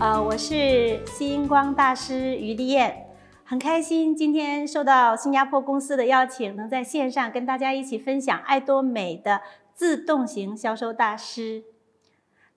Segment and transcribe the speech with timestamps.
[0.00, 3.06] 呃，我是星光大师于丽燕，
[3.44, 9.42] 很开心今天受到新加坡公司的邀请，能在线上跟大家一起分享爱多美的
[9.74, 11.64] 自动型销售大师。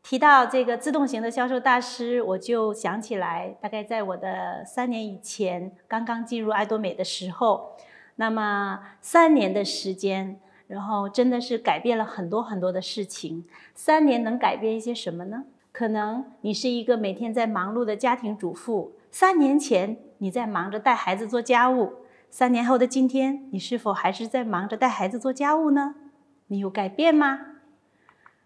[0.02, 7.74] 提到这个自动型的销售大师，我就想起来，大概在我的三年以前刚刚进入爱多美的时候，
[8.16, 10.40] 那么三年的时间。
[10.66, 13.46] 然后真的是改变了很多很多的事情。
[13.76, 15.44] 三年能改变一些什么呢？
[15.84, 21.96] 可能你是一个每天在忙碌的家庭主妇，三年前你在忙着带孩子做家务，
[22.30, 25.96] 三年后的今天，你是否还是在忙着带孩子做家务呢？
[26.48, 27.58] 你有改变吗？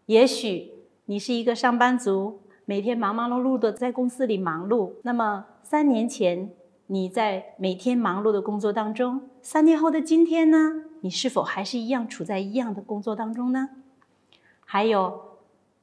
[0.08, 0.72] 也许
[1.06, 4.94] 你是一个上班族，每天忙忙碌碌的在公司里忙碌。
[5.04, 6.50] 那么三年前
[6.88, 10.86] 你在每天忙碌的工作当中，三年后的今天呢？
[11.02, 13.70] 你是否还是一样处在一样的工作当中呢？
[14.66, 15.38] 还有，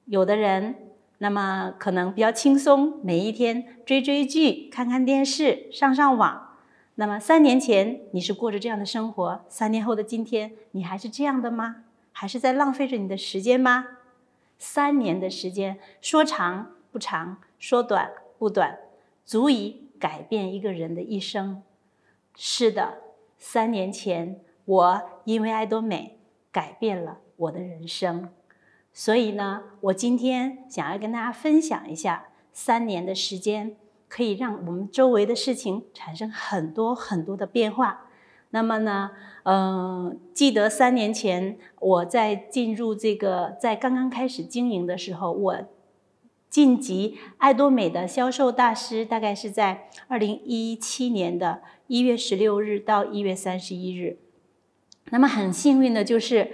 [0.07, 0.75] 有的人，
[1.19, 6.57] 那么可能比较轻松，每一天追追剧、看看电视、上上网。
[6.97, 11.85] 那么三年前你是过着这样的生活，三年后的今天你还是这样的吗？
[12.13, 13.87] 还是在浪费着你的时间吗？
[14.59, 18.79] 三年的时间，说长不长，说短不短，
[19.25, 21.63] 足以改变一个人的一生。
[22.37, 22.99] 是的，
[23.39, 24.41] 三年前。
[24.67, 26.19] 我因为爱多美
[26.51, 28.31] 改变了我的人生，
[28.97, 33.75] 所以呢，我今天想要跟大家分享一下，三年的时间
[34.09, 38.07] 可以让我们周围的事情产生很多很多的变化。
[38.51, 39.11] 那么呢，
[39.43, 45.59] 嗯、记得三年前我在进入这个，在刚刚开始经营的时候，我
[46.49, 54.19] 晋级爱多美的销售大师，大概是在二零一七年的一月十六日到一月三十一日。
[55.11, 56.53] 那么很幸运的就是，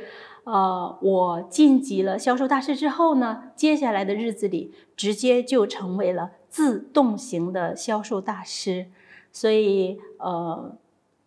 [0.51, 8.87] 呃，我晋级了销售大师之后呢，接下来的日子里直接就成为了自动型的销售大师。
[9.31, 10.72] 所以，呃，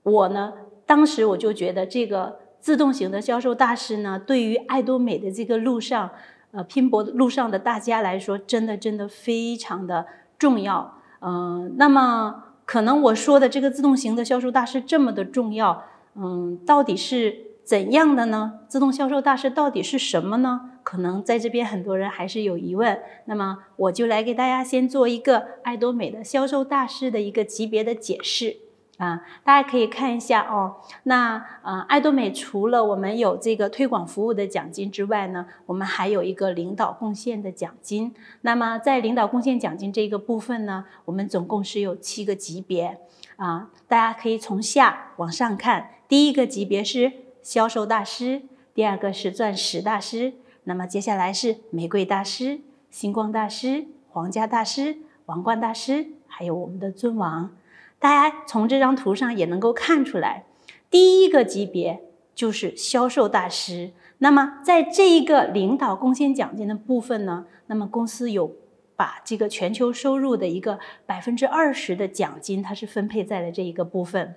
[0.03, 0.51] 我呢，
[0.85, 6.09] 当时我就觉得这个自动型的销售大师呢，对于爱多美的这个路上，
[6.51, 10.05] 呃，拼搏的路上的大家来说，真的真的非常的
[10.37, 10.95] 重要。
[11.21, 15.83] 嗯、那么可能我说的这个自动型的销售大师这么的重要。
[16.15, 18.59] 嗯，到底是怎样的呢？
[18.67, 20.71] 自动销售大师到底是什么呢？
[20.83, 22.99] 可能在这边很多人还是有疑问。
[23.25, 28.57] 那么我就来给大家先做一个爱多美的销售大师的一个级别的解释
[28.97, 30.75] 啊，大家可以看一下哦。
[31.03, 38.13] 那呃，爱多美除了我们有这个推广服务的奖金之外呢，我们还有一个领导贡献的奖金。
[38.41, 42.99] 那么在领导贡献奖金这个部分呢，我们总共是有七个级别。
[43.37, 47.11] 啊，大家可以从下往上看，第一个级别是
[47.43, 48.41] 销售大师，
[48.73, 50.33] 第二个是钻石大师，
[50.63, 57.51] 那么接下来是玫瑰大师、星光大师、皇家大师、王冠大师，还有我们的尊王。
[57.99, 60.45] 大家从这张图上也能够看出来，
[60.89, 62.01] 第一个级别
[62.33, 63.91] 就是销售大师。
[64.17, 68.55] 那么在这一个领导贡献奖金的部分呢，那么公司有。
[68.95, 70.77] 把这个全球收入的一个
[71.07, 74.35] 百分之二十的奖金，它是分配在了这一个部分。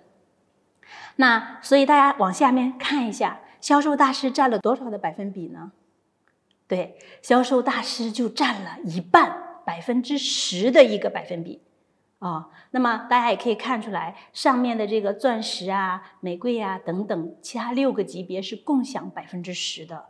[1.17, 5.73] 那所以大家往下面看一下，销售大师占了多少的百分比呢？
[6.69, 11.63] 对，销售大师就占了一半，百分之十的一个百分比。
[12.19, 20.07] 啊、那么大家也可以看出来，上面的这个钻石啊、玫瑰啊等等，其他六个级别是共享百分之十的。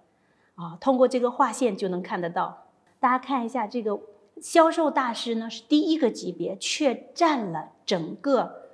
[0.55, 2.69] 啊、通过这个划线就能看得到。
[2.99, 4.01] 大家看一下这个。
[4.39, 8.66] 销售大师呢是第一个级别，却占了整个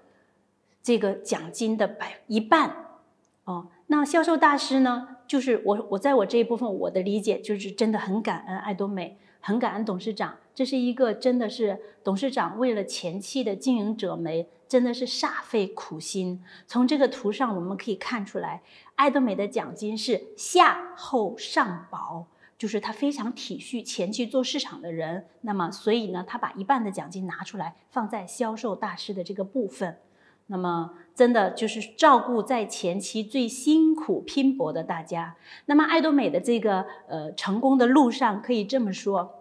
[0.82, 2.88] 这个奖金的百一半
[3.44, 3.68] 哦。
[3.86, 16.42] 那销售大师呢，就是我我在我这一部分我的理解就是真的很感恩爱多美，很感恩董事长，这是一个真的是董事长为了前期的经营者们真的是煞费苦心。
[16.66, 18.62] 从这个图上我们可以看出来，
[18.96, 22.26] 爱多美的奖金是下厚上薄。
[22.58, 29.98] 就是他非常体恤前期做市场的人，那么所以呢，他把一半的奖金拿出来放在销售大师的这个部分，
[30.52, 35.34] 那么真的就是照顾在前期最辛苦拼搏的大家。
[35.64, 39.38] 那么爱多美的这个呃成功的路上，可以这么说。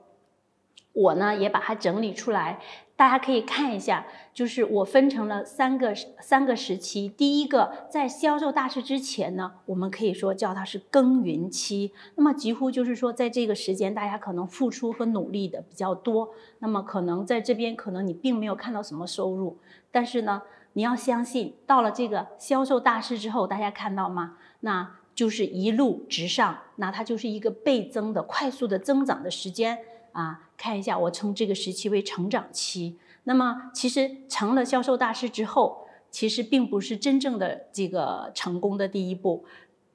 [0.94, 2.60] 我呢也把它整理出来，
[2.98, 7.08] 大家可以看一下，就是我分成了三个三个时期。
[7.08, 11.94] 第一个，在销售大师之前呢，我们可以说叫它是耕耘期。
[12.16, 16.32] 那么几乎就是说，在这个时间，大家可能付出和努力的比较多。
[16.60, 19.58] 那么可能在这边，可能你并没有看到什么收入，
[19.92, 20.42] 但是呢，
[20.74, 24.38] 你要相信，到了这个销售大师之后，大家看到吗？
[24.62, 29.80] 那就是一路直上，那它就是一个倍增的、快速的增长的时间。
[30.14, 32.98] 啊，看一下我称这个时期为成长期。
[33.24, 39.46] 那么其实成了销售大师之后，其实并不是真正的这个成功的第一步。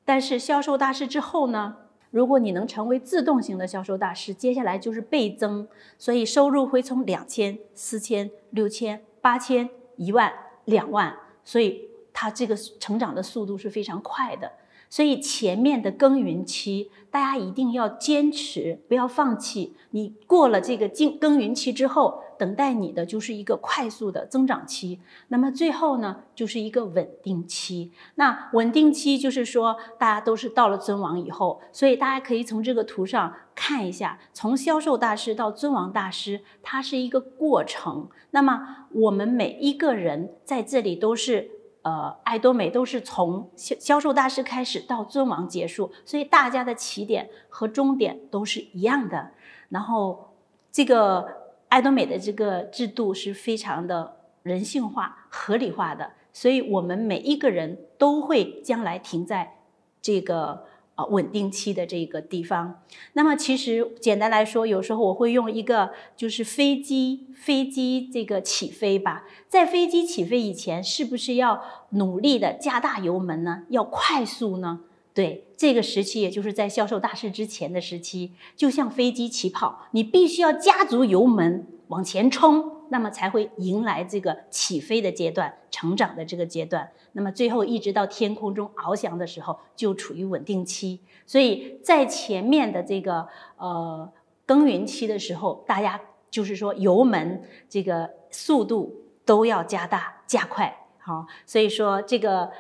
[0.05, 1.76] 但是销售大师之后呢，
[2.11, 5.69] 如果你能成为自动型的销售大师，接下来就是倍增，
[5.99, 10.32] 所以收入会从两千、四千、六千、八千、一万、
[10.66, 14.52] 两万，所以它这个成长的速度是非常快的。
[14.88, 19.74] 所以前面的耕耘期，大家一定要坚持，不要放弃。
[19.90, 25.00] 你过了这个经耕耘期之后，等待你的就是一个快速的增长期。
[25.28, 27.92] 那么最后呢，就是一个稳定期。
[28.16, 38.08] 那稳定期就是说，大家都是到了尊王以后，所以大家可以从这个图上看一下，从销售大师到尊王大师，它是一个过程。
[38.30, 41.50] 那么我们每一个人在这里都是。
[41.86, 49.30] 呃，爱多美都是从销销售大师开始到尊王结束，所以大家的起点和终点都是一样的。
[49.68, 50.34] 然后，
[50.72, 59.58] 这个爱多美的这个制度是非常的人性化、合理化的，所以我们每一个人都会将来停在
[60.00, 60.64] 这个。
[60.96, 62.82] 啊，稳定期的这个地方。
[63.12, 69.26] 那么其实简单来说，有时候我会用一个，就是飞机飞机这个起飞吧。
[69.46, 73.64] 在飞机起飞以前，是不是要努力的加大油门呢？
[73.68, 74.80] 要快速呢？
[75.16, 82.72] 对，这个时期也就是在销售大师之前的时期，就像飞机起跑，你必须要加足油门往前冲。
[82.88, 86.88] 那么才会迎来这个起飞的阶段，成长的这个阶段。
[87.12, 91.00] 那么最后一直到天空中翱翔的时候，就处于稳定期。
[91.26, 93.26] 所以在前面的这个
[93.56, 94.12] 呃
[94.44, 95.98] 耕耘期的时候，大家
[96.30, 102.52] 就是说油门这个速度都要加大加快，好，所以说这个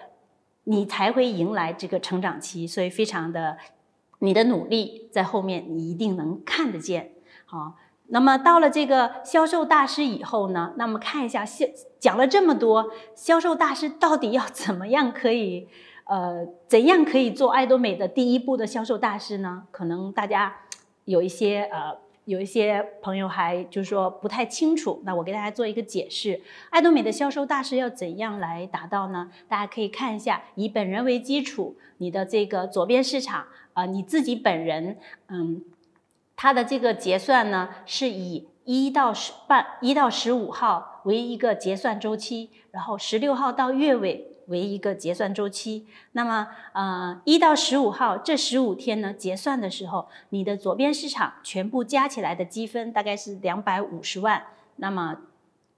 [0.68, 2.66] 你才会迎来这个成长期。
[2.66, 3.56] 所以非常的，
[4.20, 7.12] 你的努力在后面你一定能看得见，
[7.44, 7.74] 好。
[8.08, 11.66] 那么到了这个销售大师以后呢，那么看一下销
[11.98, 15.66] 讲了这么多，销售大师到底要怎么样可以，
[16.04, 19.64] 呃，怎样可以做爱多美的第一步的销售大师呢？
[19.72, 20.54] 可能大家
[21.04, 29.30] 有一些呃，有一些朋友还就是说不太清楚，那我给大家做一个解释，爱多美的销售大师要怎样来达到呢？
[29.48, 35.64] 大家可以看一下，以本人为基础，你的这个左边市场啊，你自己本人，嗯。
[36.38, 45.86] 它的这个结算呢，是以一到十半一到十五号为一个结算周期，然后十六号到月尾为一个结算周期。
[46.12, 54.44] 那么，呃，一到十五号这十五天呢，结算的时候，你的左边市场全部加起来的积分大概是两百五十万。
[54.76, 55.18] 那么，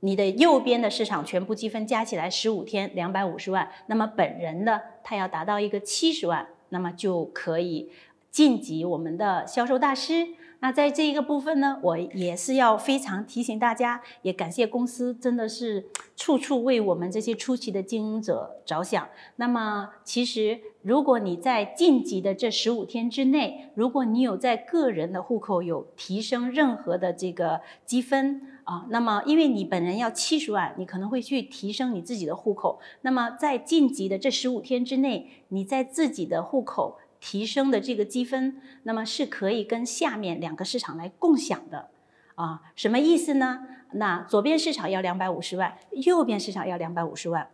[0.00, 3.68] 你的右边的市场全部积分加起来十五天两百五十万。
[3.86, 7.90] 那么本人呢，他要达到一个七十万，那么就可以
[8.30, 10.28] 晋级我们的销售大师。
[10.60, 19.08] 那在这一个部分呢，我也是要非常提醒大家，也感谢公司真的是处处为我们这些初期的经营者着想。
[19.36, 32.80] 那么，其实如果你在晋级的这十五天之内，如果你有在个人的户口有提升任何的这个积分啊，那么因为你本人要七十万，你可能会去提升你自己的户口。
[33.02, 36.98] 那么在晋级的这十五天之内，你在自己的户口。
[37.20, 41.88] 提升的这个积分，那么是可以跟下面两个市场来共享的，
[42.36, 43.66] 啊，什么意思呢？
[43.92, 47.48] 那左边市场要两百五十万，右边市场要两百五十万。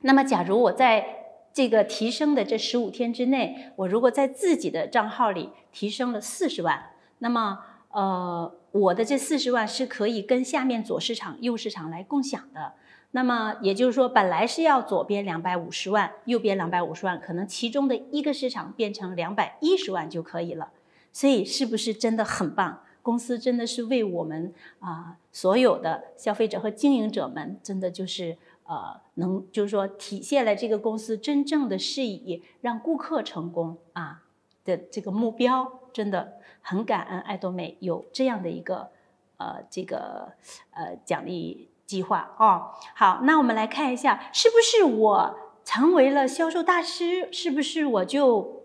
[0.00, 1.04] 那么，假如我在
[1.52, 7.58] 这个提升的这十五天之内，我如果在自己的账号里提升了四十万，那么，
[7.90, 12.74] 呃，我的这四十万是可以跟下面左市场、右市场来共享的。
[13.12, 20.70] 那么也就是说，本来是要左边两百五十万，右边两百五十万，可能其中的一个市场变成两百一十万就可以了。
[21.12, 22.82] 所以是不是真的很棒？
[23.00, 34.24] 公司真的是为我们啊、所有的消费者和经营者们，真的就是呃能就是说体现了这个公司真正的是以让顾客成功啊
[34.64, 38.90] 的这个目标，真的很感恩爱多美有这样的一个
[39.38, 40.32] 呃这个
[40.72, 41.70] 呃奖励。
[41.86, 48.64] 计划哦，好，那我们来看一下，是不是我成为了销售大师，是不是我就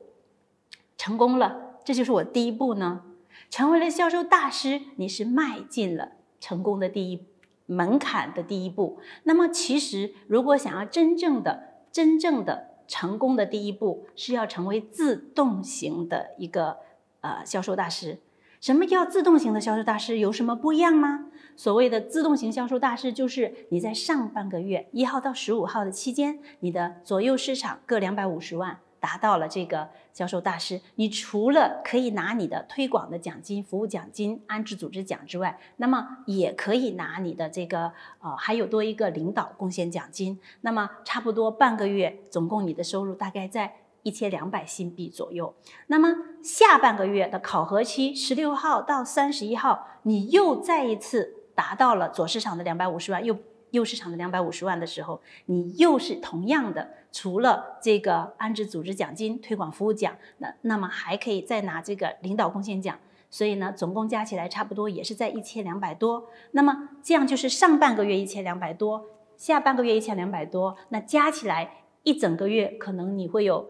[0.98, 1.78] 成功了？
[1.86, 3.04] 这就是我第一步呢。
[3.50, 7.26] 成为了销售大师，你是迈进了成功的第一
[7.66, 9.00] 门槛的第一步。
[9.24, 16.78] 那么，其实如果想要真正的、真正的成功的第一步，是要成为自动型的一个
[17.22, 18.20] 呃销售大师。
[18.62, 20.18] 什么叫自动型的销售大师？
[20.20, 21.31] 有什么不一样吗？
[21.62, 37.92] 所谓的自动型销售大师，就是你在上半个月一号到十五号的期间，你的左右市场各两百五十万，达到了这个销售大师，你除了可以拿你的推广的奖金、服务奖金、安置组织奖之外，那么也可以拿你的这个
[38.22, 40.40] 呃，还有多一个领导贡献奖金。
[40.62, 45.54] 那么差不多半个月，总共你的收入大概在一千两百新币左右。
[45.86, 53.38] 那么下半个月的考核期，十六号到三十一号，你又再一次达到了左市场的两百五十万，右。
[53.72, 66.28] 右市场的两百五十万的时候，你又是同样的，除了这个安置组织奖金、推广服务奖，那那么还可以再拿这个领导贡献奖，所以呢，总共加起来差不多也是在一千两百多。
[66.52, 69.06] 那么这样就是上半个月一千两百多，
[69.38, 73.70] 下半个月一千两百多，那加起来一整个月可能你会有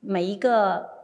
[0.00, 0.97] 每一个。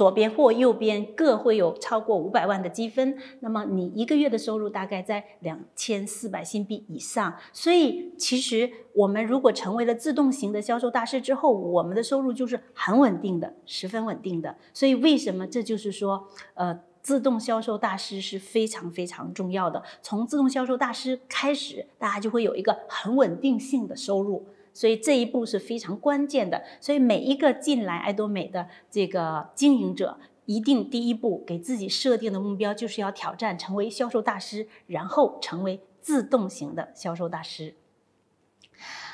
[0.00, 7.36] 左边或右边各会有超过五百万的积分，那么你一个月的收入大概在两千四百新币以上。
[7.52, 14.56] 所以，其实我们如果成为了自动型的销售大师之后，我们的收入就是很稳定的，十分稳定的。
[14.72, 19.82] 所以，为什么这就是说，呃，自动销售大师是非常非常重要的。
[20.00, 24.46] 从自动销售大师开始，大家就会有一个很稳定性的收入。
[24.72, 26.62] 所以这一步是非常关键的。
[26.80, 37.74] 所以每一个进来爱多美的这个经营者，一定第一步给自己设定的目标就是要挑战成为销售大师，然后成为自动型的销售大师。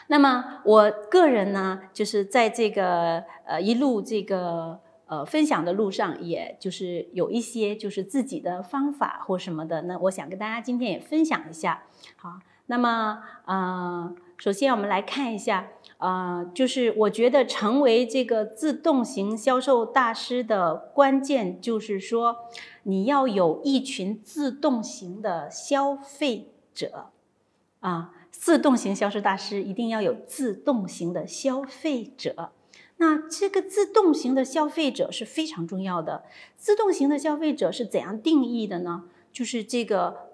[0.08, 11.82] 那么我个人呢，就是在这个呃一路这个呃分享的路上，也就是有一些就是自己的方法或什么的，那我想跟大家今天也分享一下。
[12.16, 14.14] 好，那么呃。
[14.38, 22.36] 首先，我们来看一下，呃，就是我觉得成为这个自动型销售大师的关键，就是说
[22.82, 27.06] 你要有一群自动型的消费者，
[27.80, 32.52] 啊，自动型销售大师一定要有自动型的消费者。
[32.98, 36.24] 那这个自动型的消费者是非常重要的。
[36.56, 39.04] 自动型的消费者是怎样定义的呢？
[39.32, 40.25] 就是这个。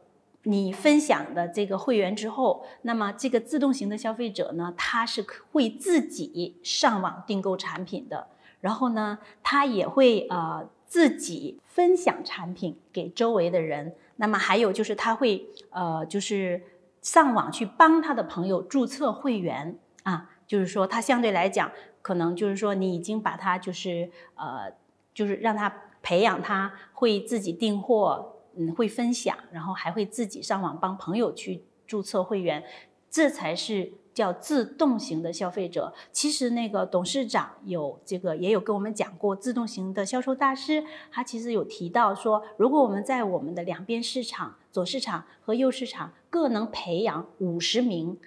[0.44, 8.26] 你分享的这个会员之后，那么这个自动型的消费者呢，他是会自己上网订购产品的，
[8.60, 13.94] 然后呢，他也会呃自己分享产品给周围的人。
[14.16, 16.60] 那么还有就是他会呃就是
[17.00, 21.70] 上网去帮他的朋友注册会员啊，就是说他相对来讲，
[22.02, 24.72] 可能就是说你已经把他就是呃
[25.14, 25.72] 就是让他
[26.02, 28.31] 培养他会自己订货。
[28.56, 32.62] 嗯，会分享，然后还会自己上网帮朋友去注册会员，
[33.10, 35.92] 这才是叫自动型的消费者。
[36.12, 48.18] 其实那个董事长有这个也有跟我们讲过，自动型的销售大师，他其实有提到说，如果我们在我们的两边市场，左市场和右市场各能培养五十名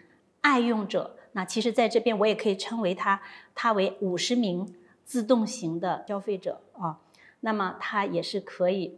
[0.42, 3.22] 爱用者，那其实在这边我也可以称为他，
[3.54, 7.00] 他为五十名自动型的消费者啊，
[7.42, 8.98] 那么他也是可以。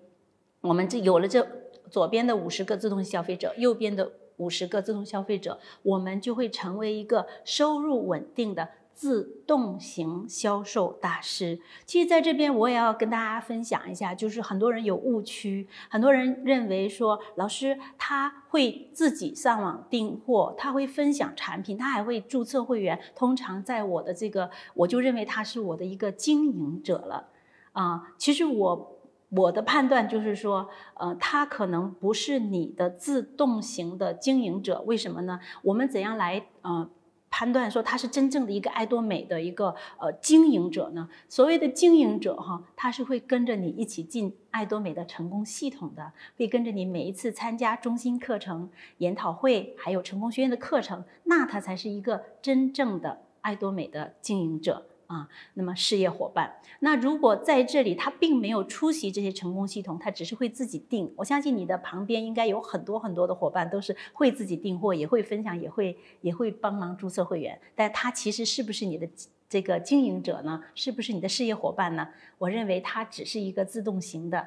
[0.61, 1.47] 我们这有了这
[1.89, 11.59] 左边的五十个自动消费者，右边的五十个自动消费者，我们就会成为一个收入稳定的自动型销售大师。
[11.85, 22.99] 其实，在这边我也要跟大家分享一下，就是很多人有误区，很多人认为说，老师他会自己上网订货，他会分享产品，他还会注册会员。
[23.15, 27.29] 通常在我的这个，我就认为他是我的一个经营者了
[27.71, 28.13] 啊。
[28.17, 28.96] 其实我。
[29.29, 35.39] 我的判断就是说，呃，他可能不是你的自动型的经营者，为什么呢？
[35.63, 36.89] 我们怎样来呃
[37.29, 41.09] 判断说他是真正的一个爱多美的一个呃经营者呢？
[41.27, 48.69] 所谓的经营者哈，他是会跟着你一起进爱多美的成功系统的，会跟着你每一次参加中心课程、
[48.99, 54.85] 研讨会，还有成功学院的课程，那他才是一个真正的爱多美的经营者。
[55.07, 61.11] 啊，那么事业伙伴，那如果在这里他并没有出席这些成功系统，他只是会自己订。
[61.15, 67.57] 我相信你的旁边应该有很多很多的伙伴都是会自己订货，也会分享，也会也会帮忙注册会员。
[67.73, 69.07] 但他其实是不是你的
[69.47, 70.61] 这个经营者呢？
[70.75, 72.09] 是不是你的事业伙伴呢？
[72.39, 74.45] 我认为他只是一个自动型的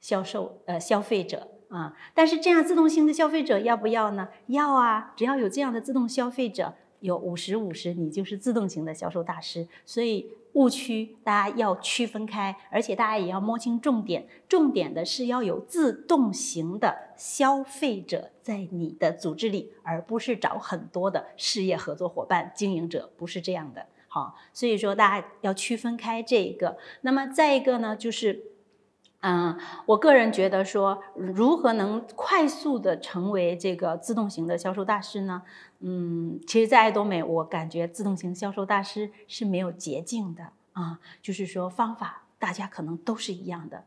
[0.00, 1.96] 销售呃消费者啊。
[2.14, 4.28] 但是这样自动型的消费者要不要呢？
[4.46, 6.74] 要啊，只要有这样的自动消费者。
[7.02, 9.68] 有五十五十，你就是自动型的销售大师。
[9.84, 14.26] 所以误区大家要区分开，而且大家也要摸清重点。
[14.48, 23.86] 重点的是要有自动型的消费者在你的组织里，而不是找很多的事业合作伙伴、经营者，不是这样的。
[24.08, 26.78] 好，所以说大家要区分开这一个。
[27.02, 28.51] 那么再一个呢，就是。
[29.22, 35.42] 嗯，我个人觉得说，如何能快速的成为这个自动型的销售大师呢？
[35.78, 43.84] 嗯，其实，在爱多美，我感觉自动型销售大师是没有捷径的啊，就是说方法大家可能都是一样的，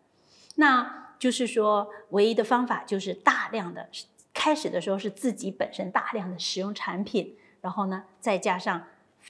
[0.56, 3.90] 那就是说唯一的方法就是大量的
[4.34, 8.84] 开始的时候是自己本身大量的使用产品，然后呢再加上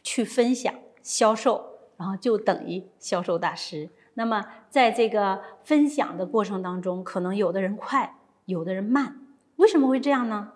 [0.03, 0.71] 去分享
[1.01, 3.89] 销售，然后就等于销售大师。
[4.15, 9.19] 那么在这个分享的过程当中，可能有的人快，有的人慢，
[9.57, 10.53] 为什么会这样呢？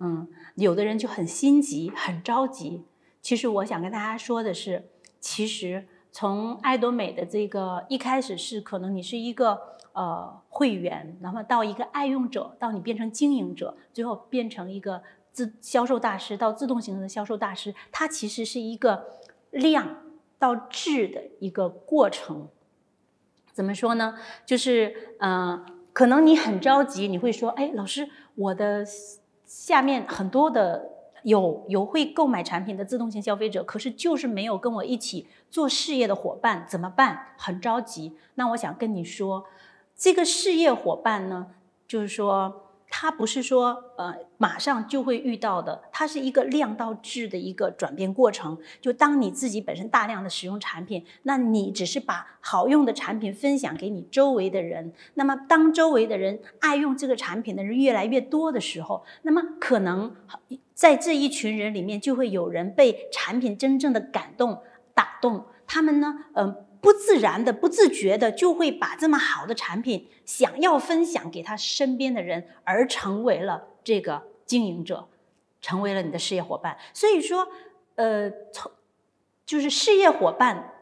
[0.00, 2.84] 嗯，有的人就很心急，很着急。
[3.22, 9.58] 其实我想跟大家说的是，其实从爱多美的这个一开始是可能你是一个
[9.92, 19.06] 呃会员，然后到一个爱用者，到你变成经营者，最后变成一个自销售大师，到自动型的销售大师，它其实是一个
[19.50, 20.02] 量
[20.38, 22.48] 到质的一个过程。
[23.54, 24.14] 怎么说呢？
[24.44, 28.84] 就是嗯，可能你很着急，你会说：“哎，老师，我的
[29.46, 30.90] 下面很多的
[31.22, 37.28] 有有会购买产品的自动型消费者，可是就是没有跟我一起做事业的伙伴，怎么办？
[37.38, 39.44] 很着急。”那我想跟你说，
[39.96, 41.46] 这个事业伙伴呢，
[41.86, 42.60] 就是说。
[42.96, 48.56] 它不是说呃马上就会遇到的，它是一个量到质的一个转变过程。
[48.80, 54.92] 就当你自己本身大量的使用产品，那你只是把好用的产品分享给你周围的人。
[55.14, 60.14] 那么当周围的人爱用这个产品的人越来越多的时候，那么可能
[60.72, 64.62] 在这一群人里面就会有人被产品真正的感动
[64.94, 66.56] 打动，他们呢，嗯、呃。
[66.84, 75.08] 不自然的、不自觉的，就会把这么好的产品想要分享给他身边的人，而成为了这个经营者，
[75.62, 76.76] 成为了你的事业伙伴。
[76.92, 77.48] 所以说，
[77.94, 78.70] 呃，从
[79.46, 80.72] 就是事业伙伴，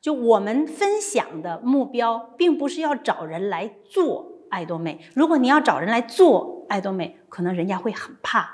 [0.00, 5.00] 就我们分享的目标，并不是要找人来做爱多美。
[5.14, 8.48] 如果你要找人来做爱多美，可能人家会很怕，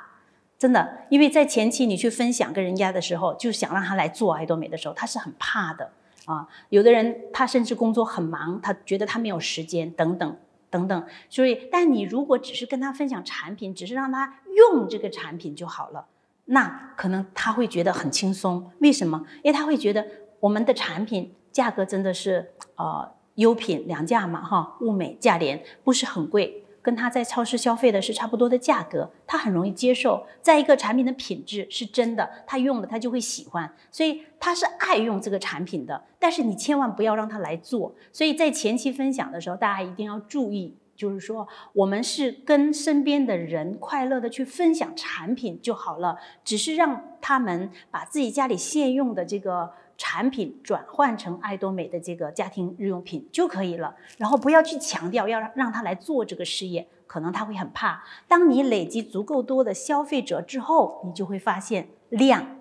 [0.58, 5.92] 真的，因为在前期你去分享跟人家的时候，就想让他来做爱多美的时候，他是很怕的。
[6.30, 10.36] 啊，有的人他甚至工作很忙，他觉得他没有时间，等等
[10.70, 11.06] 等等。
[11.28, 16.06] 所以，但你如果只是跟他分享产品，只是让他用这个产品就好了，
[16.44, 18.70] 那可能他会觉得很轻松。
[18.78, 19.24] 为什么？
[19.42, 20.06] 因为他会觉得
[20.38, 26.64] 我们的产品价格真的是呃优品良价嘛，哈，物美价廉，不是很贵。
[26.82, 30.26] 跟他在超市消费的是差不多的价格，他很容易接受。
[30.40, 36.02] 再一个，产品的品质是真的，他用了他就会喜欢，所以他是爱用这个产品的。
[36.18, 37.94] 但是你千万不要让他来做。
[38.12, 49.70] 所以在前期分享的时候，大家一定要注意，就是说我们是跟身边的人快乐的去分享产品就好了，只是让他们把自己家里现用的这个。
[50.02, 58.02] 产品转换成爱多美的这个家庭日用品就可以了，然后不要去强调要让他来做这个事业，可能他会很怕。
[58.26, 62.60] 当你累积足够多的消费者之后，你就会发现量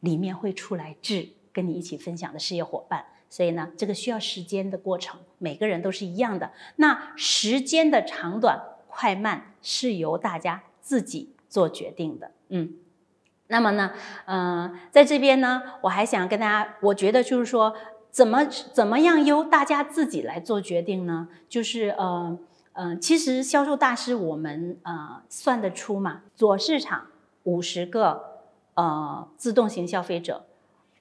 [0.00, 3.04] 里面会出来质，跟你一起分享的事业伙伴。
[3.28, 6.50] 所以呢，这个需要时间的过程，每个人都是一样的。
[6.76, 12.72] 那时间的长短快慢是由大家自己做决定的，嗯。
[13.48, 13.92] 那么呢，
[14.26, 17.74] 嗯、呃，在这边呢，我还想跟大家，我觉得就是说，
[18.10, 21.28] 怎么怎么样由大家自己来做决定呢？
[21.48, 22.38] 就是呃
[22.74, 27.08] 呃，其实销售大师我们呃算得出嘛，左市场
[27.44, 28.42] 五十个
[28.74, 30.44] 呃自动型消费者，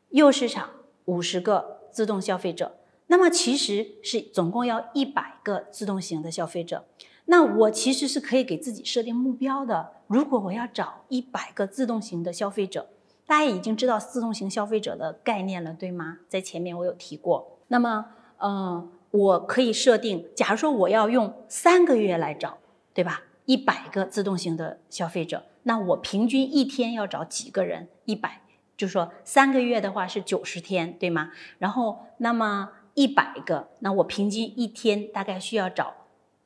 [0.10, 0.70] 右市场
[1.06, 6.86] 五十个自动消费者，那么其实是总共要一百个自动型的消费者。
[7.30, 9.92] 那我其实是可以给自己设定目标的。
[10.08, 12.90] 如果我要找一百个自动型的消费者，
[13.26, 16.20] 大家已经知道自动型消费者的概念了，对吗？
[16.30, 17.60] 在前面我有提过。
[17.68, 18.06] 那么，
[18.38, 22.58] 呃，我可以设定，假如说我要用三个月来找，
[22.94, 23.24] 对吧？
[23.46, 27.90] 一百个自动型的消费者，那我平均一天要找几个人？
[28.06, 28.42] 一百，
[28.78, 31.32] 就是说三个月的话是九十天，对吗？
[31.58, 35.94] 然后，那么一百个，那我平均一天大概需要找。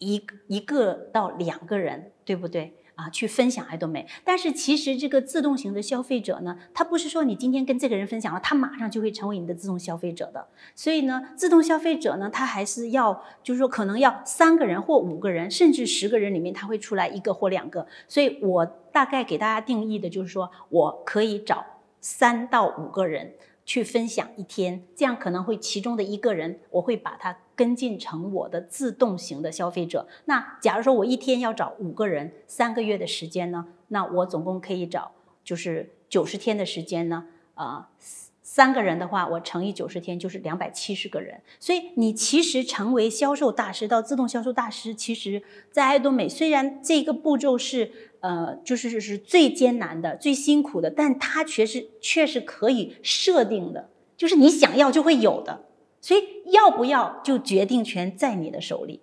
[0.01, 3.07] 一一个到两个人，对不对啊？
[3.11, 10.47] 去分享爱多美，但是其实这个自动型的消费者呢，他不是说你今天跟这个人分享了，他马上就会成为你的自动消费者的。
[10.73, 17.85] 所以呢，自动消费者呢，他还是要，就是说可能要三个人或五个人，甚至十个人里面，他会出来一个或两个。
[18.07, 21.63] 所以我大概给大家定义的就是说，我可以找
[22.01, 23.35] 三到五个人。
[23.63, 30.07] 去分享一天，这样可能会其中的一个人，我会把他跟进成我的自动型的消费者。
[30.25, 33.67] 那假如说我一天要找五个人，三个月的时间呢？
[33.89, 35.11] 那我总共可以找
[35.43, 37.25] 就是九十天的时间呢？
[37.53, 37.85] 啊、呃。
[38.43, 41.39] 三个人的话，我乘以九十天就是两百七十个人。
[41.57, 55.63] 所以你其实成为销售大师到自动销售大师，其实，在爱多美虽然这个步骤是呃，就是是最艰难的、最辛苦的，但它却是却是可以设定的，就是你想要就会有的。
[56.01, 56.21] 所以
[56.51, 59.01] 要不要就决定权在你的手里。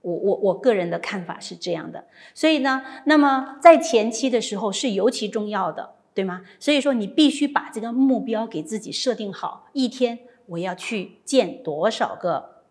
[0.00, 2.06] 我我我个人的看法是这样的。
[2.34, 6.42] 所以呢，那么在前期的时候是尤其重要的，对吗？
[6.58, 12.62] 所以说你必须把这个目标给自己设定好，一天我要去见多少个，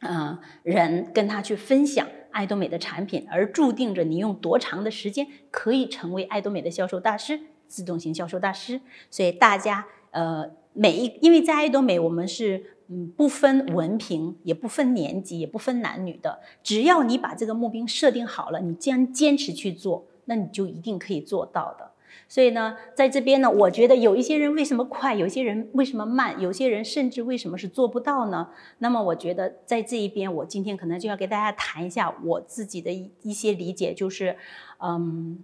[0.00, 7.38] 嗯、人跟他去分享爱多美的产品，而注定着你用多长的时间可以成为爱多美的销售大师，
[7.68, 8.80] 自动型销售大师。
[9.10, 12.70] 所以大家呃，每一因为在爱多美我们是。
[12.88, 21.92] 嗯，不分文凭，也不分年纪，也不分男女的，只要你把这个目标设定好了，你既然坚持去做，那你就一定可以做到的。
[22.28, 28.50] 所以呢，在这边呢，我觉得有一些人为什么快，有些人为什么慢，有些人甚至为什么是做不到呢？
[28.78, 34.36] 那么我觉得在这一边，我今天可能就要给大家谈一下我自己的一一些理解，就是，
[34.78, 35.38] 嗯，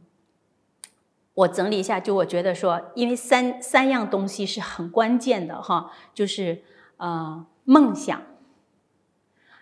[1.35, 6.63] 我整理一下，就我觉得说，因为三三样东西是很关键的哈，就是。
[7.01, 8.23] 呃，梦想、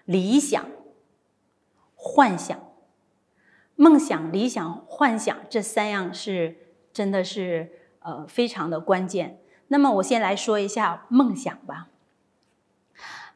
[0.04, 0.66] 理想、
[1.94, 2.58] 幻想，
[3.76, 6.56] 梦想、理想、幻想这三样是
[6.92, 7.70] 真的是
[8.00, 9.40] 呃非常的关键。
[9.68, 11.90] 那么我先来说一下梦想吧。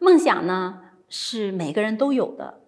[0.00, 2.60] 梦想呢是每个人都有的。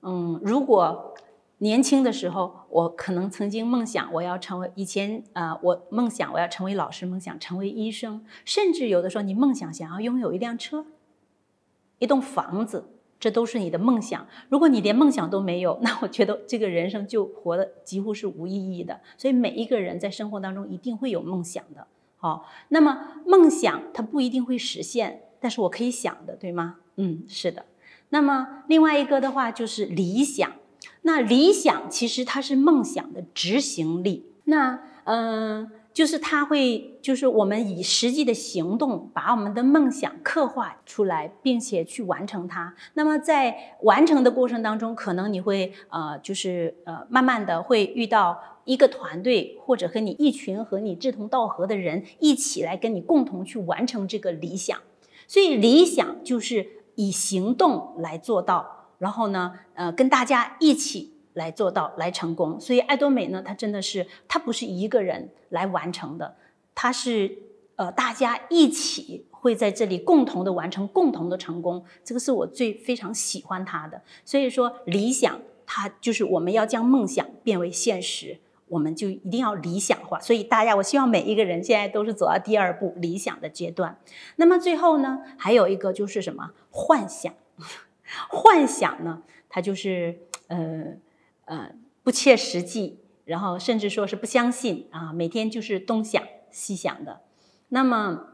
[0.00, 1.14] 嗯，如果
[1.60, 10.86] 年轻的时候，我可能曾经梦想我要成为以前啊、呃，我梦想我要成为老师，梦想成为医生，甚至有的时候你梦想想要拥有一辆车、
[11.98, 12.84] 一栋房子，
[13.18, 14.24] 这都是你的梦想。
[14.48, 19.00] 如果你连梦想都没有，那我觉得这个人生就活得几乎是无意义的。
[19.16, 21.88] 所以每一个人在生活当中一定会有梦想的。
[22.18, 26.76] 好，那么梦想它不一定会实现，但是我可以想的，对吗？
[26.94, 27.66] 嗯，是的。
[28.10, 30.52] 那么另外一个的话就是理想。
[31.02, 34.26] 那理想其实它是梦想的执行力。
[34.44, 42.74] 那嗯、就是它会，就是我们以实际的行动把我们的梦想刻画出来，并且去完成它。
[42.92, 54.78] 那么在完成的过程当中，可能你会呃，就是呃，慢慢的会遇到一个团队，或者和你一群和你志同道合的人一起来跟你共同去完成这个理想。
[55.26, 58.77] 所以理想就是以行动来做到。
[58.98, 62.60] 然后呢，呃，跟大家一起来做到，来成功。
[62.60, 66.36] 所以爱多美呢，它真的是，它不是一个人来完成的，
[66.74, 67.38] 它是
[67.76, 71.84] 呃，大家一起会在这里共同的完成，共同的成功。
[72.02, 74.02] 这个是我最非常喜欢它的。
[74.24, 80.18] 所以说，理想它就是我们要将梦想变为现实，我们就一定要理想化。
[80.18, 83.96] 所以大家，我希望每一个人现在都是走到第二步理想的阶段。
[84.34, 86.50] 那么最后呢，还有一个就是什么？
[86.72, 87.32] 幻想。
[88.28, 90.18] 幻想呢，它就是
[90.48, 90.84] 呃
[91.44, 91.70] 呃
[92.02, 97.20] 不切实际，然后甚至说是不相信啊，每天就是东想西想的。
[97.68, 98.28] 那么，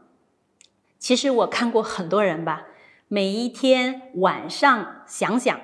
[0.97, 2.67] 其实我看过很多人吧，
[3.07, 5.59] 每一天晚上想想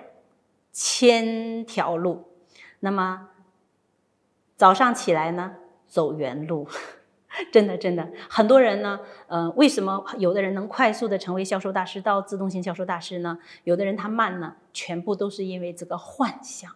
[0.73, 2.27] 千条路，
[2.81, 3.29] 那么
[4.57, 5.55] 早上起来呢，
[5.87, 6.67] 走原路。
[7.49, 13.39] 真的，真的，很多人呢，呃，为什么有的人能快速的成为销售大师到自动型销售大师呢？
[13.63, 16.69] 有的人他慢呢，全部都是因为这个幻想，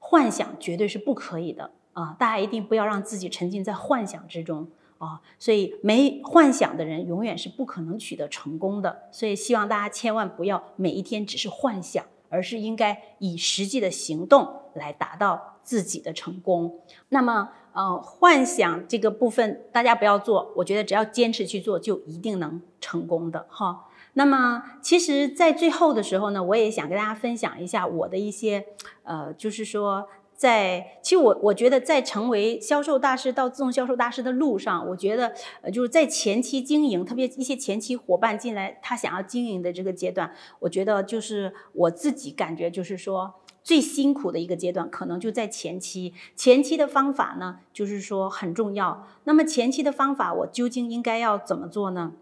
[0.00, 2.16] 幻想绝对是不可以的啊！
[2.18, 5.20] 大家一定不要让自己沉浸在幻想之中啊！
[5.38, 9.04] 所以没幻想的人永远是不可能取得成功的。
[9.12, 16.80] 所以希望大家千万不要每一天只是幻想，而是应该以实际的行动来达到自己的成功。
[17.10, 17.50] 那么。
[17.78, 23.84] 呃，幻想这个部分大家不要做，我觉得只要坚持去做，就一定能成功的哈。
[24.14, 28.66] 那么，其实，在最后的时候呢，我也想跟大家分享一下我的一些，
[29.04, 43.34] 呃，就是说在，在其实我我觉得在成为销售大师到自动销售大师的路上，我觉得呃就是在前期经营，特别一些前期伙伴进来，他想要经营的这个阶段，我觉得就是我自己感觉就是说。
[43.68, 46.14] 最辛苦的一个阶段，可能就在前期。
[46.34, 49.06] 前期的方法呢，就是说很重要。
[49.24, 52.14] 那么前期的方法，我究竟应该要怎么做呢？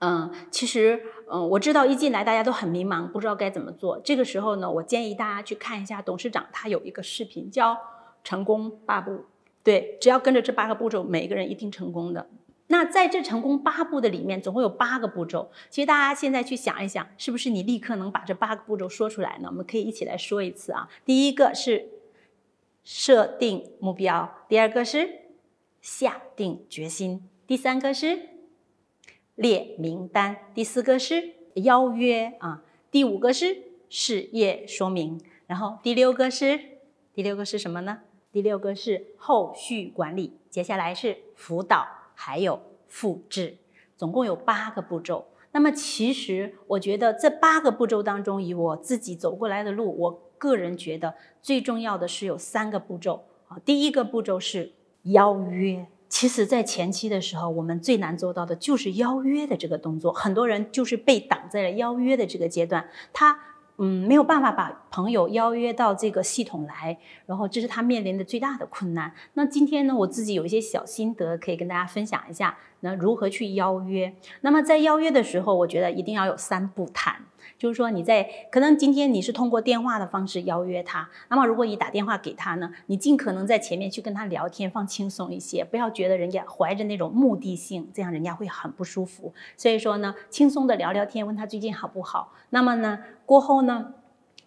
[0.00, 1.00] 嗯，其实，
[1.32, 3.98] 嗯，我知道一进来大家都很迷茫，不知道该怎么做。
[4.04, 7.78] 这个时候呢，我建议大家去看一下董事长他有一个视频，叫
[8.22, 9.24] “成功八步”。
[9.64, 12.28] 对，只要跟着这八个步骤，每一个人一定成功的。
[12.68, 15.50] 那在这成功八步的里面，总共有八个步骤。
[15.68, 19.48] 其实大家现在去想一想，是不是你立刻能把这八个步骤说出来呢？
[19.48, 20.88] 我们可以一起来说一次啊。
[21.04, 21.88] 第一个是
[22.82, 25.10] 设定目标，第二个是
[25.82, 28.30] 下定决心，第三个是
[29.34, 33.58] 列名单，第四个是邀约啊，第五个是
[33.90, 36.58] 事业说明，然后第六个是
[37.12, 38.00] 第六个是什么呢？
[38.32, 41.86] 第六个是后续管理，接下来是辅导。
[42.14, 43.58] 还有复制，
[43.96, 45.26] 总共有八个步骤。
[45.52, 53.58] 那么其实我觉得这八个步骤当中，以我自己走过来的路，我个人觉得最重要的是有三个步骤啊。
[53.64, 54.72] 第一个步骤是
[55.02, 55.86] 邀约。
[56.08, 63.38] 其实，在前期的时候，我们最难做到的就是邀约的这个动作，很多人就是被挡在了邀约的这个阶段，他。
[63.78, 69.12] 嗯，没有办法把朋友邀约到这个系统来，然后这是他面临的最大的困难。
[69.34, 74.14] 那今天呢，我自己有一些小心得可以跟大家分享一下，那如何去邀约？
[74.42, 77.16] 那么在邀约的时候，我觉得一定要有三不谈。
[77.58, 89.32] 就是说，你在可能今天你是通过电话的方式邀约他，那么如果你打电话给他呢，你尽可能在前面去跟他聊天，放轻松一些，不要觉得人家怀着那种目的性，这样人家会很不舒服。
[89.56, 92.32] 所以说呢，轻松的聊聊天，问他最近好不好。
[92.50, 93.94] 那么呢，过后呢，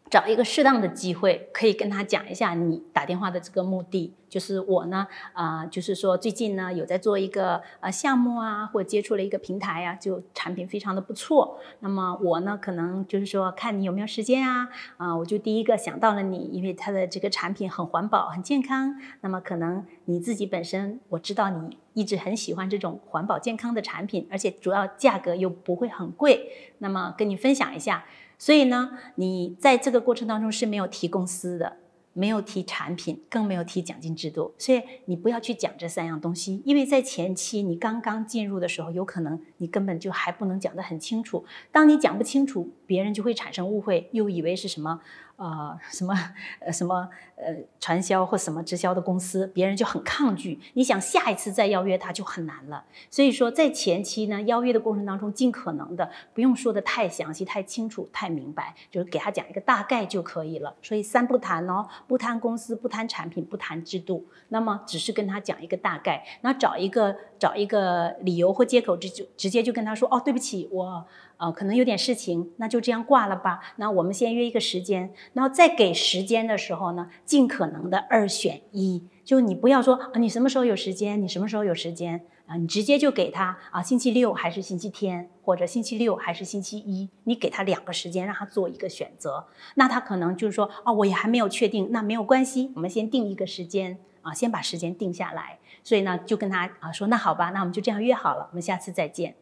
[0.10, 11.60] 找一个适当的机会，可以跟他讲一下你打电话的这个目的，就是我呢，啊、就是说最近呢有在做一个呃项目啊，或接触了一个平台啊，就产品非常的不错。
[11.82, 18.96] 那么我呢，可能就是说看你有没有时间啊，啊、我就第一个想到了你，因为它的这个产品很环保、很健康。
[19.22, 26.50] 那么可能你自己本身，我知道你一直很喜欢这种环保健康的产品，而且主要价格又不会很贵。
[26.78, 28.06] 那么跟你分享一下。
[28.38, 31.78] 所以呢，你在这个过程当中是没有提公司的，
[32.14, 34.54] 没有提产品，更没有提奖金制度。
[34.58, 41.46] 所以你不要去讲这三样东西，因为在前期你刚刚进入的时候，有可能你根本就还不能讲得很清楚。
[41.72, 45.02] 当你讲不清楚，别人就会产生误会，又以为是什么。
[45.38, 46.16] 呃，什么
[46.60, 50.60] 呃什么呃传销或什么直销的公司，别人就很抗拒。
[50.74, 52.84] 你想下一次再邀约他就很难了。
[53.12, 60.74] 所以说，在前期呢，邀约的过程当中，尽可能的不用说的太详细、太清楚、太明白，就是给他讲一个大概就可以了。
[60.82, 71.06] 所以三不谈哦，不谈公司，不谈产品，不谈制度，那么只是跟他讲一个大概，那找一个找一个理由或借口，直就直接就跟他说哦，对不起，我。
[71.38, 73.60] 呃，可能有点事情，那就这样挂了吧。
[73.78, 89.46] 那我们先约一个时间，然后在给时间的时候呢，尽可能的二选一，就你不要说啊，你什么时候有时间，你什么时候有时间啊，你直接就给他啊，星期六还是星期天，或者星期六还是星期一，你给他两个时间，让他做一个选择。
[89.76, 95.60] 那他可能就是说啊，我也还没有确定，那没有关系，我们先定一个时间啊，先把时间定下来。
[95.84, 99.36] 所以呢，就跟他啊说，那好吧，那我们就这样约好了，我们下次再见。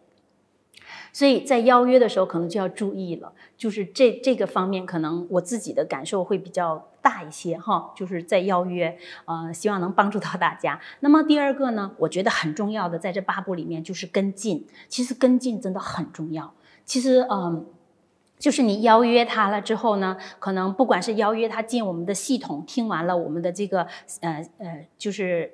[1.13, 7.93] 所以在邀约的时候，可能就要注意了，就是这这个方面，可能我自己的感受会比较大一些哈。
[7.95, 10.79] 就是在邀约，呃，希望能帮助到大家。
[10.99, 14.67] 那么第二个呢，我觉得很重要的，在这八步里面就是跟进。
[14.88, 16.53] 其实跟进真的很重要。
[16.84, 17.65] 其实，嗯、
[18.38, 23.88] 就是你邀约他了之后呢，可能不管是邀约他进我们的系统，听完了我们的这个，
[24.21, 25.51] 呃呃，就是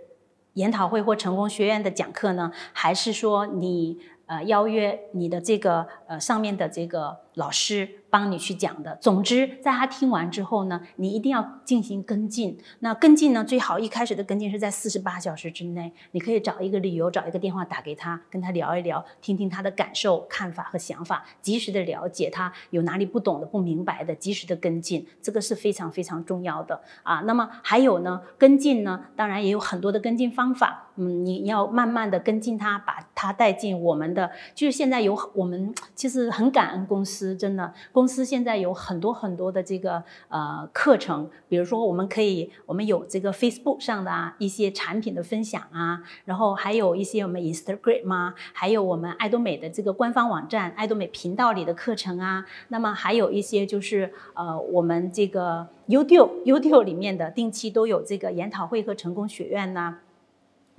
[0.53, 3.99] 研讨会或成功学院的讲课呢，还是说你。
[4.31, 8.00] 呃，邀约你的这个呃上面的这个老师。
[8.11, 8.95] 帮你去讲的。
[9.01, 12.59] 总之，在他听完之后呢，你一定要进行跟进。
[12.79, 15.91] 那跟进呢，最好一开始的跟进是在四十八小时之内。
[16.11, 27.21] 你可以找一个理由，找一个电话打给他，跟他聊一聊，听听他的感受、看法和想法，及时的了解他有哪里不懂的、不明白的，及时的跟进，这个是非常非常重要的啊。
[27.21, 30.89] 那么还有呢，跟进呢，当然也有很多的跟进方法。
[30.97, 34.29] 嗯，你要慢慢的跟进他，把他带进我们的。
[34.53, 37.73] 就是现在有我们其实很感恩公司，真的。
[38.01, 59.99] 公司现在有很多很多的这个呃课程，比如说我们可以，我们有这个 Facebook 上的啊一些产品的分享啊，然后还有一些我们 Instagram 啊，还有我们爱多美的这个官方网站爱多美频道里的课程啊，那么还有一些就是呃我们这个 YouTube YouTube 里面的定期都有这个研讨会和成功学院呐、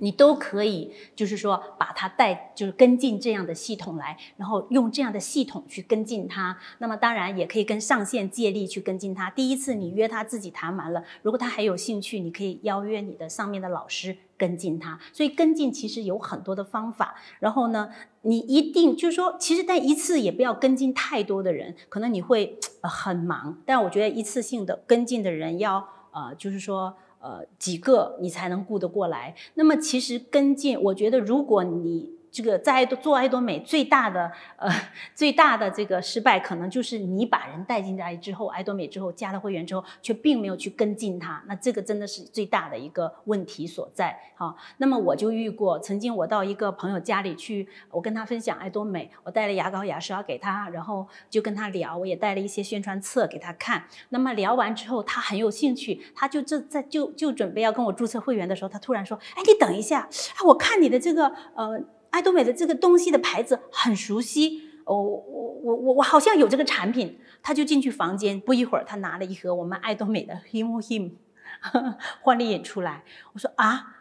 [0.03, 6.57] 你都可以，就是说把它带，就是跟进这样的系统来，然后用这样的系统去跟进他。
[6.79, 9.29] 那么当然也可以跟上线借力去跟进他。
[9.29, 14.99] 第一次你约他自己谈完了，如果他还有兴趣，你可以邀约你的上面的老师跟进他。
[15.13, 17.15] 所以跟进其实有很多的方法。
[17.39, 17.89] 然后呢，
[18.23, 23.57] 你一定就是说，其实但一次也不要跟进太多的人，可能你会很忙。
[23.65, 26.97] 但我觉得一次性的跟进的人要呃，就是说。
[27.23, 29.33] 呃，几个你才能顾得过来？
[29.55, 32.12] 那么其实跟进，我觉得如果你。
[32.33, 34.67] 这个在爱多做爱多美最大的呃
[35.13, 44.19] 最大的这个失败，可能就是你把人带进来之后，爱多美之后加了会员之后，却并没有去跟进他，那这个真的是最大的一个问题所在。
[44.33, 53.85] 好，那么我就遇过，曾经我到一个朋友家里去，我跟他分享爱多美，我带了牙膏牙刷给他，然后就跟他聊，我也带了一些宣传册给他看。
[54.09, 61.79] 那么聊完之后，他很有兴趣，他就这在就就准备要跟我注册会员的时候，他突然说：“哎，你等一下，哎，我看你的这个呃。”
[62.13, 67.19] 爱多美的这个东西的牌子很熟悉，哦，我我我我好像有这个产品。
[67.41, 71.11] 他就进去房间，不一会儿，他拿了一盒我们爱多美的 Him Him
[72.23, 73.03] 焕丽眼出来。
[73.33, 73.97] 我说啊，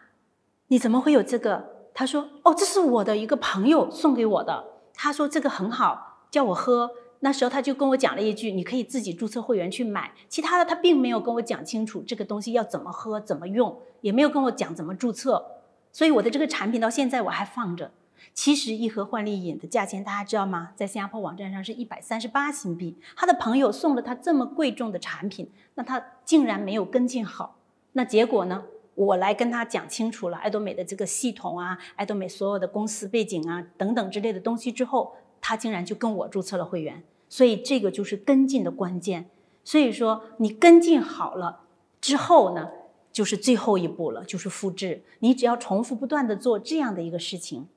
[0.69, 1.89] 你怎么会有这个？
[1.93, 4.65] 他说哦，这是我的一个朋友送给我的。
[4.95, 6.93] 他说这个很好，叫我喝。
[7.19, 10.13] 那时候他就跟我讲了一句，你可以自己注册会员去买。
[10.29, 15.45] 其他的他并没有跟我讲清楚这个东西要怎么喝、怎么用，也没有跟我讲怎么注册。
[15.91, 17.91] 所以我的这个产品到现在我还放着。
[18.35, 20.73] 其实一盒焕丽饮的价钱大家知道吗？
[20.75, 22.97] 在新加坡网站上是一百三十八新币。
[23.17, 27.57] 他的朋友送了他这么贵重的产品，那他竟然没有跟进好。
[27.93, 28.65] 那结果呢？
[28.95, 37.03] 我来跟他讲清楚了爱多美的这个系统啊，爱多美所有的公司背景啊等等之类的东西之后，他竟然就跟我注册了会员。
[37.27, 39.31] 所以这个就是跟进的关键。
[39.65, 41.61] 所以说你跟进好了
[42.03, 42.69] 之后呢，
[43.11, 45.03] 就是最后一步了，就是复制。
[45.21, 47.69] 你只要重复不断地做这样的一个事情。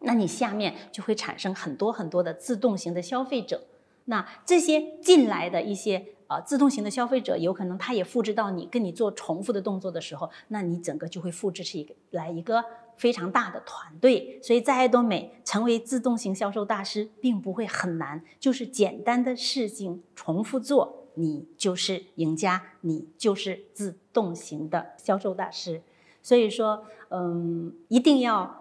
[0.00, 3.62] 那你下面就会产生很多很多的自动型的消费者，
[4.06, 12.64] 那这些进来的一些呃自动型的消费者，有可能他也复制到你跟你做重复的动作的时候，那你整个就会复制起来一个
[12.96, 14.40] 非常大的团队。
[14.42, 25.82] 所以在爱多美成为自动型销售大师并不会很难，就是简单的事情重复做，你就是赢家，你就是自动型的销售大师。
[26.22, 28.56] 所以说，嗯，一定要。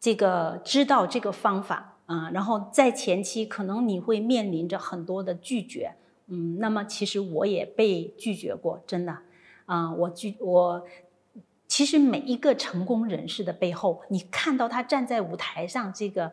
[0.00, 5.94] 这个知道这个方法啊，然后在前期可能你会面临着很多的拒绝，
[6.28, 9.18] 嗯，那么其实我也被拒绝过，真的，
[9.66, 10.82] 啊，我拒我，
[11.68, 16.32] 其实每一个成功人士的背后，你看到他站在舞台上这个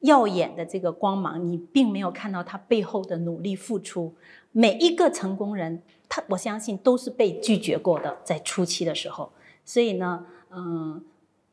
[0.00, 4.14] 耀眼的这个光芒，你并没有看到他背后的努力付出。
[4.52, 9.32] 每一个成功人，他我相信都是被拒绝过的，在初期的时候，
[9.64, 11.04] 所以呢，嗯。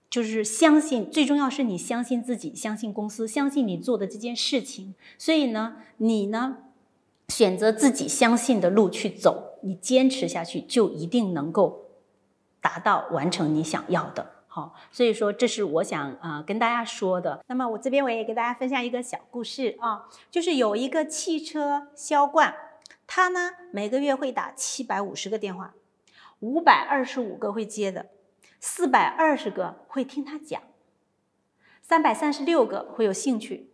[0.09, 4.95] 就是相信，最重要是你相信自己，相信公司，相信你做的这件事情。
[5.17, 6.57] 所以呢，你呢，
[7.27, 11.85] 选择自己相信的路去走，你坚持下去，就一定能够
[12.59, 14.31] 达到完成你想要的。
[14.47, 17.45] 好，所以说这是我想啊、呃、跟大家说的。
[17.47, 22.55] 那么我这边我也给大家分享一个小故事啊，就是有一个汽车销冠，
[23.05, 25.75] 他呢每个月会打七百五十个电话，
[26.39, 28.07] 五百二十五个会接的。
[28.59, 30.61] 四百二十个会听他讲，
[31.81, 33.71] 三百三十六个会有兴趣，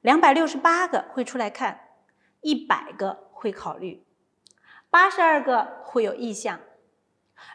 [0.00, 1.88] 两百六十八个会出来看，
[2.40, 4.04] 一百个会考虑，
[4.90, 6.60] 八十二个会有意向，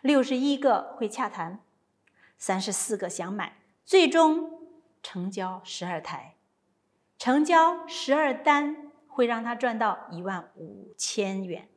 [0.01, 1.59] 六十一个会洽谈，
[2.37, 4.69] 三十四个想买，最终
[5.03, 6.37] 成交十二台，
[7.17, 11.67] 成交十二单会让他赚到一万五千元。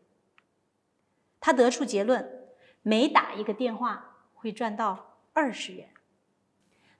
[1.40, 2.46] 他得出结论：
[2.82, 4.10] 每打一个电话。
[4.42, 5.88] 会赚到二十元。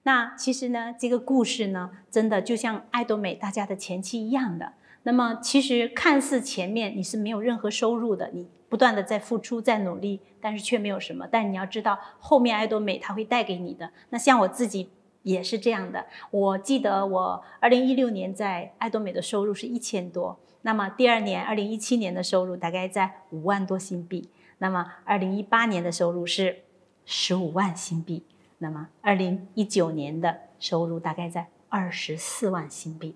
[0.03, 4.73] 那其实呢，这个故事呢，真的就像爱多美大家的前期一样的。
[5.03, 11.27] 那么其实看似前面你是没有任何收入的，你不断的在付出、在努力，但是却没有什么。
[11.29, 13.91] 但你要知道，后面爱多美它会带给你的。
[14.09, 14.89] 那像我自己
[15.23, 16.05] 也是这样的。
[16.31, 26.63] 我记得我二零一六年在爱多美的收入是一千多，那么第二年二零一七年的收入大概在五万多新币，那么二零一八年的收入是。
[27.05, 28.23] 十五万新币，
[28.59, 33.15] 那么二零一九年的收入大概在二十四万新币。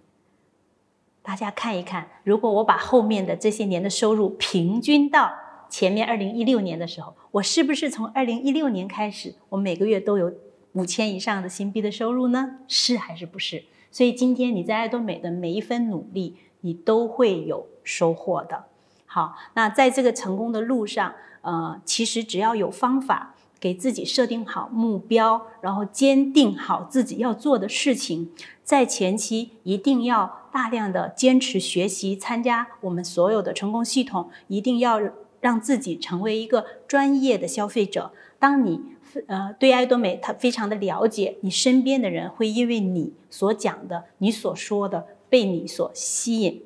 [1.22, 5.32] 大家看一看，如果我把后面的这些年的收入平均到
[5.70, 10.34] 前面二零一六年的时候，我是不是从二零一六年开始，我每个月都有
[10.74, 12.60] 五千以上的新币的收入呢？
[12.68, 13.64] 是还是不是？
[13.92, 18.66] 所以今天你在爱多美的每一分努力，你都会有收获的。
[19.06, 23.34] 好，那在这个成功的路上，呃，其实只要有方法。
[23.60, 28.32] 给自己设定好目标，然后坚定好自己要做的事情，
[28.64, 35.00] 在前期一定要大量的坚持学习，参加我们所有的成功系统，一定要
[35.42, 38.12] 让自己成为一个专业的消费者。
[38.40, 38.82] 当你
[39.28, 46.64] 呃对爱多美他非常的了解，你身边的人会因为你所讲的、你所说的被你所吸引。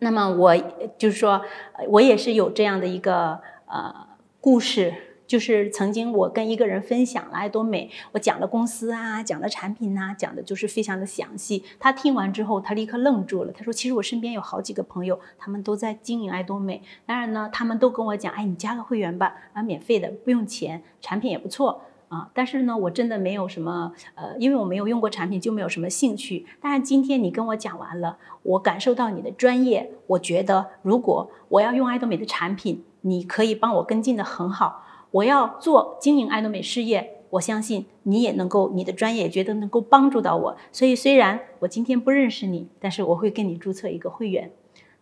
[0.00, 0.56] 那么我
[0.98, 1.42] 就是说，
[1.88, 4.08] 我也是有这样的一个呃
[4.40, 5.05] 故事。
[5.26, 11.64] 就是曾经我跟一个人分享了爱多美，我讲了公司啊，讲了产品呐，讲的就是非常的详细。
[11.80, 13.52] 他听完之后，他立刻愣住了。
[13.52, 16.80] 他说：“其实我身边有好几个朋友，他们都在经营爱多美。
[17.04, 22.30] 当然呢，他们都跟我讲，哎，你加个会员吧，啊，免费的，不用钱，产品也不错啊。
[22.32, 26.46] 但是呢，我真的没有什么，呃，因为我没有用过产品，就没有什么兴趣。
[26.60, 34.84] 但是，今天你跟我讲完了，我感受到你的专业，我觉得如果我要用爱多美的产品，你可以帮我跟进得很好。”
[35.16, 40.56] 我要做经营爱多美事业，我相信你也能够，你的专业也觉得能够帮助到我。
[40.70, 44.50] 所以虽然我今天不认识你，但是我会跟你注册一个会员。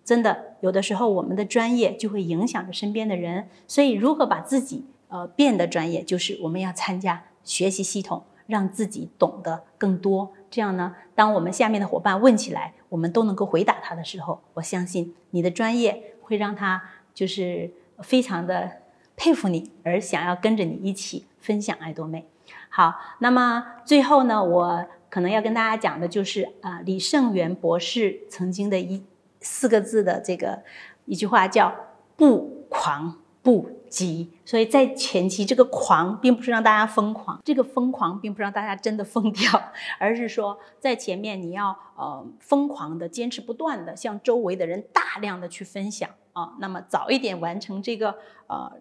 [0.05, 3.49] 真的，有的时候我们的专业就会影响着身边的人。
[3.67, 10.31] 所以如何把自己呃变得专业，就是我们要参加学习系统，让自己懂得更多。
[10.49, 16.81] 这样呢，当我们下面的伙伴问起来，我们都能够回答他的时候，我相信你的专业会让他
[17.13, 18.84] 就是非常的。
[19.17, 22.27] 佩服你，而想要跟着你一起分享爱多美。
[22.69, 29.05] 好，那么最后呢，我可能要跟大家讲的就是啊，李胜源博士曾经的一
[29.41, 30.65] 四个字的这个
[31.05, 31.73] 一句话叫
[32.17, 34.33] “不狂不急”。
[34.45, 48.17] 所以在前期，这个狂并不是让大家疯狂，这个疯狂并不是让大家真的疯掉，而是说在前面你要呃疯狂的坚持不断的向周围的人大量的去分享啊，那么早一点完成这个
[48.49, 48.73] 呃。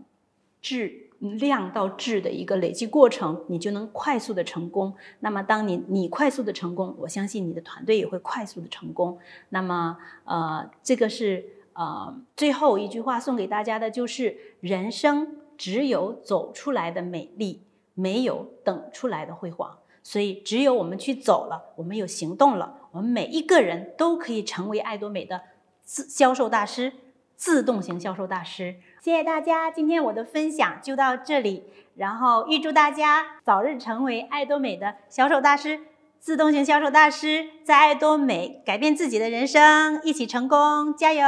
[0.64, 4.95] 质量到质的一个累积过程，你就能快速的成功。
[5.20, 9.20] 那么，当你你快速的成功，我相信你的团队也会快速的成功。
[9.49, 17.61] 那么，呃，这个是呃最后一句话送给大家的，就是人生只有走出来的美丽，
[17.93, 19.78] 没有等出来的辉煌。
[20.01, 25.41] 所以，只有我们去走了，我们有行动了，我们每一个人都可以成为爱多美的
[25.84, 26.91] 自销售大师，
[27.38, 28.76] 自动型销售大师。
[29.03, 31.65] 谢谢大家，今天我的分享就到这里。
[31.97, 35.81] 然后预祝大家早日成为爱多美的销售大师，
[36.19, 41.21] 自动型销售大师，在爱多美改变自己的人生，一起成功，加油！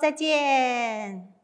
[0.00, 1.37] 再见。